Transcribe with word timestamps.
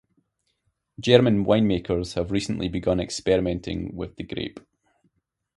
German 0.99 1.45
winemakers 1.45 2.15
have 2.15 2.31
recently 2.31 2.67
begun 2.67 2.99
experimenting 2.99 3.95
with 3.95 4.15
the 4.15 4.23
grape. 4.23 4.59